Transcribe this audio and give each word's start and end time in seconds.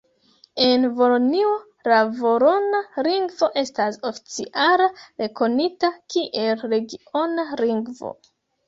En 0.67 0.85
Valonio 1.01 1.51
la 1.93 1.99
valona 2.21 2.81
lingvo 3.09 3.51
estas 3.63 4.03
oficiala 4.13 4.91
rekonita 5.25 5.95
kiel 6.15 6.69
regiona 6.77 7.49
lingvo. 7.67 8.17